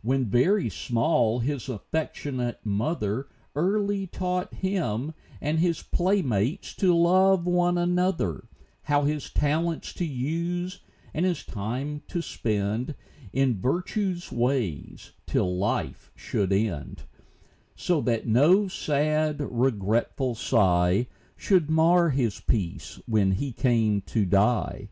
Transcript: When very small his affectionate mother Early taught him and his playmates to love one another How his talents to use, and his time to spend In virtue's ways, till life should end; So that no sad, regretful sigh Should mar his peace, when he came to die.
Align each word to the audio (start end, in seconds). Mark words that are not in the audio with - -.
When 0.00 0.24
very 0.24 0.70
small 0.70 1.40
his 1.40 1.68
affectionate 1.68 2.64
mother 2.64 3.28
Early 3.54 4.06
taught 4.06 4.54
him 4.54 5.12
and 5.38 5.58
his 5.58 5.82
playmates 5.82 6.74
to 6.76 6.96
love 6.96 7.44
one 7.46 7.76
another 7.76 8.48
How 8.84 9.02
his 9.02 9.28
talents 9.30 9.92
to 9.92 10.06
use, 10.06 10.80
and 11.12 11.26
his 11.26 11.44
time 11.44 12.00
to 12.08 12.22
spend 12.22 12.94
In 13.34 13.60
virtue's 13.60 14.32
ways, 14.32 15.12
till 15.26 15.58
life 15.58 16.10
should 16.14 16.54
end; 16.54 17.02
So 17.74 18.00
that 18.00 18.26
no 18.26 18.68
sad, 18.68 19.40
regretful 19.40 20.36
sigh 20.36 21.06
Should 21.36 21.68
mar 21.68 22.08
his 22.08 22.40
peace, 22.40 22.98
when 23.06 23.32
he 23.32 23.52
came 23.52 24.00
to 24.08 24.24
die. 24.24 24.88